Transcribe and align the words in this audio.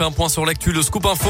Un 0.00 0.12
point 0.12 0.28
sur 0.28 0.46
l'actu, 0.46 0.70
le 0.70 0.82
scoop 0.82 1.06
info. 1.06 1.28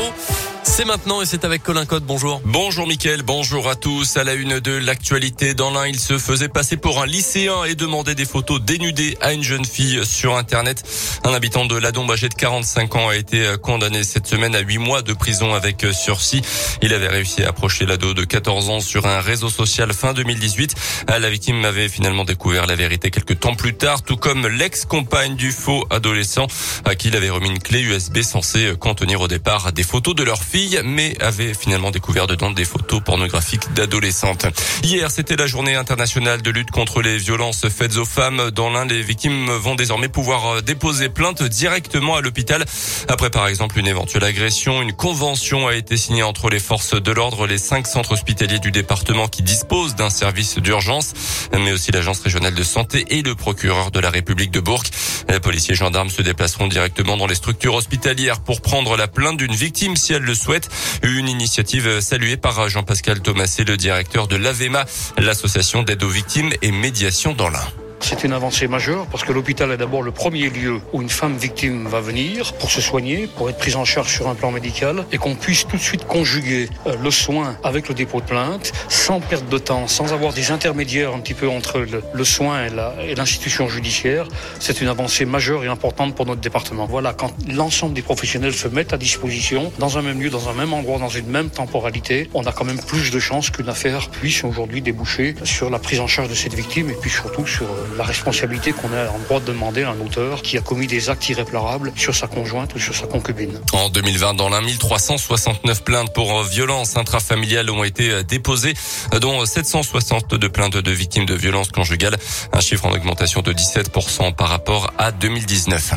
C'est 0.78 0.84
maintenant 0.84 1.20
et 1.20 1.26
c'est 1.26 1.44
avec 1.44 1.64
Colin 1.64 1.86
Code. 1.86 2.04
Bonjour. 2.04 2.40
Bonjour 2.44 2.86
Mickaël, 2.86 3.22
bonjour 3.22 3.68
à 3.68 3.74
tous. 3.74 4.16
À 4.16 4.22
la 4.22 4.34
une 4.34 4.60
de 4.60 4.70
l'actualité, 4.70 5.52
dans 5.52 5.72
l'un, 5.72 5.88
il 5.88 5.98
se 5.98 6.18
faisait 6.18 6.48
passer 6.48 6.76
pour 6.76 7.02
un 7.02 7.06
lycéen 7.06 7.64
et 7.64 7.74
demandait 7.74 8.14
des 8.14 8.24
photos 8.24 8.60
dénudées 8.60 9.18
à 9.20 9.32
une 9.32 9.42
jeune 9.42 9.64
fille 9.64 9.98
sur 10.06 10.36
Internet. 10.36 10.84
Un 11.24 11.32
habitant 11.32 11.64
de 11.64 11.76
Ladombe 11.76 12.12
âgé 12.12 12.28
de 12.28 12.34
45 12.34 12.94
ans 12.94 13.08
a 13.08 13.16
été 13.16 13.54
condamné 13.60 14.04
cette 14.04 14.28
semaine 14.28 14.54
à 14.54 14.60
8 14.60 14.78
mois 14.78 15.02
de 15.02 15.12
prison 15.14 15.52
avec 15.52 15.84
sursis. 15.90 16.42
Il 16.80 16.94
avait 16.94 17.08
réussi 17.08 17.42
à 17.42 17.48
approcher 17.48 17.84
l'ado 17.84 18.14
de 18.14 18.22
14 18.22 18.70
ans 18.70 18.80
sur 18.80 19.04
un 19.06 19.20
réseau 19.20 19.48
social 19.48 19.92
fin 19.92 20.12
2018. 20.12 20.76
La 21.08 21.28
victime 21.28 21.64
avait 21.64 21.88
finalement 21.88 22.24
découvert 22.24 22.66
la 22.66 22.76
vérité 22.76 23.10
quelques 23.10 23.40
temps 23.40 23.56
plus 23.56 23.74
tard, 23.74 24.02
tout 24.02 24.16
comme 24.16 24.46
l'ex-compagne 24.46 25.34
du 25.34 25.50
faux 25.50 25.88
adolescent 25.90 26.46
à 26.84 26.94
qui 26.94 27.08
il 27.08 27.16
avait 27.16 27.30
remis 27.30 27.48
une 27.48 27.58
clé 27.58 27.80
USB 27.80 28.22
censée 28.22 28.74
contenir 28.78 29.20
au 29.20 29.26
départ 29.26 29.72
des 29.72 29.82
photos 29.82 30.14
de 30.14 30.22
leur 30.22 30.40
fille 30.40 30.67
mais 30.84 31.16
avait 31.20 31.54
finalement 31.54 31.90
découvert 31.90 32.26
dedans 32.26 32.50
des 32.50 32.64
photos 32.64 33.00
pornographiques 33.02 33.72
d'adolescentes. 33.74 34.46
Hier, 34.82 35.10
c'était 35.10 35.36
la 35.36 35.46
journée 35.46 35.74
internationale 35.74 36.42
de 36.42 36.50
lutte 36.50 36.70
contre 36.70 37.02
les 37.02 37.18
violences 37.18 37.68
faites 37.68 37.96
aux 37.96 38.04
femmes. 38.04 38.50
Dans 38.50 38.70
l'un, 38.70 38.84
les 38.84 39.02
victimes 39.02 39.50
vont 39.50 39.74
désormais 39.74 40.08
pouvoir 40.08 40.46
euh, 40.46 40.60
déposer 40.60 41.08
plainte 41.08 41.42
directement 41.42 42.16
à 42.16 42.20
l'hôpital. 42.20 42.64
Après, 43.08 43.30
par 43.30 43.46
exemple, 43.46 43.78
une 43.78 43.86
éventuelle 43.86 44.24
agression, 44.24 44.82
une 44.82 44.92
convention 44.92 45.68
a 45.68 45.74
été 45.74 45.96
signée 45.96 46.22
entre 46.22 46.50
les 46.50 46.60
forces 46.60 47.00
de 47.00 47.12
l'ordre, 47.12 47.46
les 47.46 47.58
cinq 47.58 47.86
centres 47.86 48.12
hospitaliers 48.12 48.58
du 48.58 48.70
département 48.70 49.28
qui 49.28 49.42
disposent 49.42 49.94
d'un 49.94 50.10
service 50.10 50.58
d'urgence, 50.58 51.12
mais 51.52 51.72
aussi 51.72 51.92
l'agence 51.92 52.20
régionale 52.20 52.54
de 52.54 52.62
santé 52.62 53.04
et 53.10 53.22
le 53.22 53.34
procureur 53.34 53.90
de 53.90 54.00
la 54.00 54.10
République 54.10 54.50
de 54.50 54.60
Bourg. 54.60 54.82
Les 55.28 55.40
policiers 55.40 55.72
et 55.72 55.76
gendarmes 55.76 56.10
se 56.10 56.22
déplaceront 56.22 56.66
directement 56.68 57.16
dans 57.16 57.26
les 57.26 57.34
structures 57.34 57.74
hospitalières 57.74 58.40
pour 58.40 58.60
prendre 58.60 58.96
la 58.96 59.08
plainte 59.08 59.36
d'une 59.36 59.54
victime 59.54 59.96
si 59.96 60.12
elle 60.12 60.22
le 60.22 60.34
souhaite 60.34 60.57
Une 61.02 61.28
initiative 61.28 62.00
saluée 62.00 62.36
par 62.36 62.68
Jean-Pascal 62.68 63.20
Thomasé, 63.20 63.64
le 63.64 63.76
directeur 63.76 64.28
de 64.28 64.36
l'AVEMA, 64.36 64.84
l'association 65.16 65.82
d'aide 65.82 66.02
aux 66.02 66.08
victimes 66.08 66.50
et 66.62 66.72
médiation 66.72 67.32
dans 67.32 67.48
l'Ain. 67.48 67.87
C'est 68.00 68.24
une 68.24 68.32
avancée 68.32 68.68
majeure 68.68 69.06
parce 69.06 69.24
que 69.24 69.32
l'hôpital 69.32 69.70
est 69.70 69.76
d'abord 69.76 70.02
le 70.02 70.12
premier 70.12 70.48
lieu 70.48 70.80
où 70.92 71.02
une 71.02 71.08
femme 71.08 71.36
victime 71.36 71.86
va 71.86 72.00
venir 72.00 72.52
pour 72.54 72.70
se 72.70 72.80
soigner, 72.80 73.26
pour 73.26 73.50
être 73.50 73.58
prise 73.58 73.76
en 73.76 73.84
charge 73.84 74.12
sur 74.12 74.28
un 74.28 74.34
plan 74.34 74.50
médical 74.50 75.04
et 75.12 75.18
qu'on 75.18 75.34
puisse 75.34 75.66
tout 75.66 75.76
de 75.76 75.82
suite 75.82 76.06
conjuguer 76.06 76.68
euh, 76.86 76.96
le 77.02 77.10
soin 77.10 77.56
avec 77.62 77.88
le 77.88 77.94
dépôt 77.94 78.20
de 78.20 78.26
plainte 78.26 78.72
sans 78.88 79.20
perte 79.20 79.48
de 79.48 79.58
temps, 79.58 79.88
sans 79.88 80.12
avoir 80.12 80.32
des 80.32 80.50
intermédiaires 80.50 81.14
un 81.14 81.20
petit 81.20 81.34
peu 81.34 81.48
entre 81.48 81.80
le, 81.80 82.24
soin 82.24 82.66
et 82.66 83.14
l'institution 83.14 83.68
judiciaire. 83.68 84.26
C'est 84.60 84.80
une 84.80 84.88
avancée 84.88 85.24
majeure 85.24 85.64
et 85.64 85.68
importante 85.68 86.14
pour 86.14 86.26
notre 86.26 86.40
département. 86.40 86.86
Voilà, 86.86 87.12
quand 87.12 87.32
l'ensemble 87.48 87.94
des 87.94 88.02
professionnels 88.02 88.54
se 88.54 88.68
mettent 88.68 88.92
à 88.92 88.98
disposition 88.98 89.72
dans 89.78 89.98
un 89.98 90.02
même 90.02 90.20
lieu, 90.20 90.30
dans 90.30 90.48
un 90.48 90.54
même 90.54 90.72
endroit, 90.72 90.98
dans 90.98 91.08
une 91.08 91.26
même 91.26 91.50
temporalité, 91.50 92.30
on 92.34 92.44
a 92.44 92.52
quand 92.52 92.64
même 92.64 92.80
plus 92.80 93.10
de 93.10 93.18
chances 93.18 93.50
qu'une 93.50 93.68
affaire 93.68 94.08
puisse 94.10 94.44
aujourd'hui 94.44 94.82
déboucher 94.82 95.34
sur 95.44 95.70
la 95.70 95.78
prise 95.78 96.00
en 96.00 96.06
charge 96.06 96.28
de 96.28 96.34
cette 96.34 96.54
victime 96.54 96.90
et 96.90 96.94
puis 96.94 97.10
surtout 97.10 97.46
sur 97.46 97.66
euh, 97.66 97.87
la 97.96 98.04
responsabilité 98.04 98.72
qu'on 98.72 98.92
a 98.92 99.08
en 99.10 99.18
droit 99.18 99.40
de 99.40 99.46
demander 99.46 99.82
à 99.82 99.90
un 99.90 100.00
auteur 100.00 100.42
qui 100.42 100.58
a 100.58 100.60
commis 100.60 100.86
des 100.86 101.10
actes 101.10 101.28
irréparables 101.28 101.92
sur 101.96 102.14
sa 102.14 102.26
conjointe 102.26 102.74
ou 102.74 102.78
sur 102.78 102.94
sa 102.94 103.06
concubine. 103.06 103.60
En 103.72 103.88
2020, 103.88 104.34
dans 104.34 104.48
l'un 104.48 104.60
1369 104.60 105.84
plaintes 105.84 106.12
pour 106.12 106.42
violence 106.42 106.96
intrafamiliale 106.96 107.70
ont 107.70 107.84
été 107.84 108.22
déposées, 108.24 108.74
dont 109.20 109.44
762 109.44 110.48
plaintes 110.48 110.76
de 110.76 110.90
victimes 110.90 111.26
de 111.26 111.34
violences 111.34 111.70
conjugales, 111.70 112.16
un 112.52 112.60
chiffre 112.60 112.86
en 112.86 112.92
augmentation 112.92 113.42
de 113.42 113.52
17% 113.52 114.34
par 114.34 114.48
rapport 114.48 114.92
à 114.98 115.12
2019. 115.12 115.94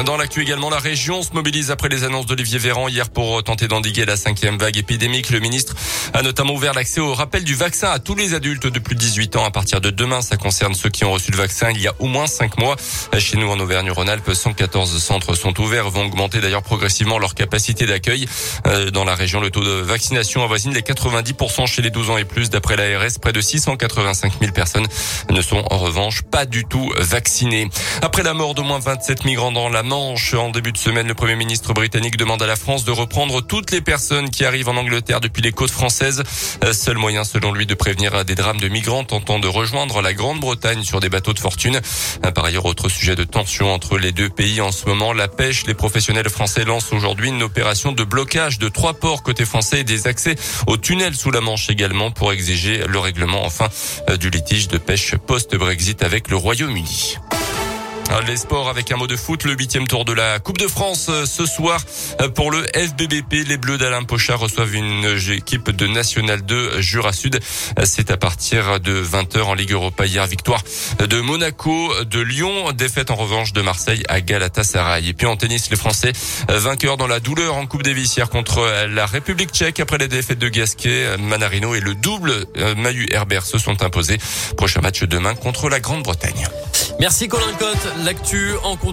Dans 0.00 0.16
l'actu 0.16 0.40
également, 0.40 0.70
la 0.70 0.78
région 0.78 1.22
se 1.22 1.32
mobilise 1.32 1.70
après 1.70 1.88
les 1.88 2.02
annonces 2.02 2.24
d'Olivier 2.26 2.58
Véran 2.58 2.88
hier 2.88 3.10
pour 3.10 3.42
tenter 3.44 3.68
d'endiguer 3.68 4.06
la 4.06 4.16
cinquième 4.16 4.56
vague 4.56 4.76
épidémique. 4.76 5.30
Le 5.30 5.38
ministre 5.38 5.74
a 6.14 6.22
notamment 6.22 6.54
ouvert 6.54 6.72
l'accès 6.72 7.00
au 7.00 7.12
rappel 7.12 7.44
du 7.44 7.54
vaccin 7.54 7.90
à 7.90 7.98
tous 7.98 8.14
les 8.14 8.34
adultes 8.34 8.66
de 8.66 8.78
plus 8.78 8.96
de 8.96 9.00
18 9.00 9.36
ans 9.36 9.44
à 9.44 9.50
partir 9.50 9.80
de 9.82 9.90
demain. 9.90 10.22
Ça 10.22 10.38
concerne 10.38 10.74
ceux 10.74 10.88
qui 10.88 11.04
ont 11.04 11.12
reçu 11.12 11.30
le 11.30 11.36
vaccin 11.36 11.70
il 11.70 11.80
y 11.80 11.86
a 11.86 11.94
au 11.98 12.06
moins 12.06 12.26
5 12.26 12.58
mois. 12.58 12.76
Chez 13.18 13.36
nous, 13.36 13.48
en 13.48 13.60
Auvergne-Rhône-Alpes, 13.60 14.32
114 14.32 14.98
centres 15.00 15.34
sont 15.34 15.60
ouverts, 15.60 15.90
vont 15.90 16.06
augmenter 16.06 16.40
d'ailleurs 16.40 16.62
progressivement 16.62 17.18
leur 17.18 17.34
capacité 17.34 17.84
d'accueil. 17.86 18.26
Euh, 18.66 18.90
dans 18.90 19.04
la 19.04 19.14
région, 19.14 19.40
le 19.40 19.50
taux 19.50 19.62
de 19.62 19.70
vaccination 19.70 20.42
avoisine 20.42 20.72
les 20.72 20.82
90% 20.82 21.66
chez 21.66 21.82
les 21.82 21.90
12 21.90 22.10
ans 22.10 22.16
et 22.16 22.24
plus. 22.24 22.48
D'après 22.48 22.76
l'ARS, 22.76 23.18
près 23.20 23.32
de 23.32 23.40
685 23.40 24.32
000 24.40 24.52
personnes 24.52 24.86
ne 25.30 25.42
sont 25.42 25.62
en 25.70 25.78
revanche 25.78 26.22
pas 26.22 26.46
du 26.46 26.64
tout 26.64 26.90
vaccinées. 26.96 27.68
Après 28.00 28.22
la 28.22 28.32
mort 28.32 28.54
d'au 28.54 28.64
moins 28.64 28.78
27 28.78 29.26
migrants 29.26 29.52
dans 29.52 29.68
la 29.68 29.81
Manche. 29.82 30.34
En 30.34 30.50
début 30.50 30.72
de 30.72 30.78
semaine, 30.78 31.08
le 31.08 31.14
Premier 31.14 31.36
ministre 31.36 31.72
britannique 31.72 32.16
demande 32.16 32.42
à 32.42 32.46
la 32.46 32.56
France 32.56 32.84
de 32.84 32.90
reprendre 32.90 33.40
toutes 33.40 33.70
les 33.70 33.80
personnes 33.80 34.30
qui 34.30 34.44
arrivent 34.44 34.68
en 34.68 34.76
Angleterre 34.76 35.20
depuis 35.20 35.42
les 35.42 35.52
côtes 35.52 35.70
françaises. 35.70 36.22
Euh, 36.64 36.72
seul 36.72 36.98
moyen, 36.98 37.24
selon 37.24 37.52
lui, 37.52 37.66
de 37.66 37.74
prévenir 37.74 38.24
des 38.24 38.34
drames 38.34 38.60
de 38.60 38.68
migrants 38.68 39.04
tentant 39.04 39.38
de 39.38 39.48
rejoindre 39.48 40.02
la 40.02 40.14
Grande-Bretagne 40.14 40.82
sur 40.82 41.00
des 41.00 41.08
bateaux 41.08 41.32
de 41.32 41.38
fortune. 41.38 41.80
Euh, 42.24 42.30
par 42.30 42.44
ailleurs, 42.44 42.66
autre 42.66 42.88
sujet 42.88 43.16
de 43.16 43.24
tension 43.24 43.72
entre 43.72 43.98
les 43.98 44.12
deux 44.12 44.28
pays 44.28 44.60
en 44.60 44.72
ce 44.72 44.86
moment, 44.86 45.12
la 45.12 45.28
pêche. 45.28 45.66
Les 45.66 45.74
professionnels 45.74 46.30
français 46.30 46.64
lancent 46.64 46.92
aujourd'hui 46.92 47.28
une 47.28 47.42
opération 47.42 47.92
de 47.92 48.04
blocage 48.04 48.58
de 48.58 48.68
trois 48.68 48.94
ports 48.94 49.22
côté 49.22 49.44
français 49.44 49.80
et 49.80 49.84
des 49.84 50.06
accès 50.06 50.36
au 50.66 50.76
tunnel 50.76 51.14
sous 51.14 51.30
la 51.30 51.40
Manche 51.40 51.70
également 51.70 52.10
pour 52.10 52.32
exiger 52.32 52.84
le 52.86 52.98
règlement 52.98 53.44
enfin 53.44 53.68
euh, 54.08 54.16
du 54.16 54.30
litige 54.30 54.68
de 54.68 54.78
pêche 54.78 55.16
post-Brexit 55.16 56.02
avec 56.02 56.28
le 56.28 56.36
Royaume-Uni. 56.36 57.18
Les 58.26 58.36
sports 58.36 58.68
avec 58.68 58.92
un 58.92 58.96
mot 58.96 59.06
de 59.06 59.16
foot, 59.16 59.44
le 59.44 59.54
huitième 59.54 59.88
tour 59.88 60.04
de 60.04 60.12
la 60.12 60.38
Coupe 60.38 60.58
de 60.58 60.68
France 60.68 61.06
euh, 61.08 61.24
ce 61.26 61.44
soir 61.46 61.80
euh, 62.20 62.28
pour 62.28 62.50
le 62.50 62.62
FBBP. 62.74 63.48
Les 63.48 63.56
Bleus 63.56 63.78
d'Alain 63.78 64.04
Pochard 64.04 64.38
reçoivent 64.38 64.74
une 64.74 65.18
équipe 65.30 65.70
de 65.70 65.86
National 65.86 66.42
2 66.42 66.80
Jura 66.80 67.12
Sud. 67.12 67.40
Euh, 67.78 67.82
c'est 67.84 68.10
à 68.10 68.16
partir 68.16 68.80
de 68.80 69.02
20h 69.02 69.42
en 69.42 69.54
Ligue 69.54 69.72
Europa. 69.72 70.06
Hier, 70.06 70.26
victoire 70.26 70.62
de 71.00 71.20
Monaco, 71.20 71.92
de 72.04 72.20
Lyon, 72.20 72.72
défaite 72.72 73.10
en 73.10 73.16
revanche 73.16 73.52
de 73.52 73.62
Marseille 73.62 74.02
à 74.08 74.20
Galatasaray. 74.20 75.08
Et 75.08 75.14
puis 75.14 75.26
en 75.26 75.36
tennis, 75.36 75.70
les 75.70 75.76
Français 75.76 76.12
vainqueurs 76.48 76.96
dans 76.96 77.08
la 77.08 77.18
douleur 77.18 77.56
en 77.56 77.66
Coupe 77.66 77.82
Davis 77.82 78.16
hier 78.16 78.30
contre 78.30 78.86
la 78.88 79.06
République 79.06 79.50
tchèque 79.50 79.80
après 79.80 79.98
les 79.98 80.08
défaites 80.08 80.38
de 80.38 80.48
Gasquet, 80.48 81.16
Manarino 81.18 81.74
et 81.74 81.80
le 81.80 81.94
double 81.94 82.46
Mahu 82.76 83.08
Herbert 83.10 83.46
se 83.46 83.58
sont 83.58 83.82
imposés. 83.82 84.18
Prochain 84.56 84.80
match 84.80 85.02
demain 85.02 85.34
contre 85.34 85.68
la 85.68 85.80
Grande-Bretagne. 85.80 86.46
Merci 87.00 87.28
Colin 87.28 87.52
Cotte. 87.58 88.04
L'actu 88.04 88.52
en 88.64 88.76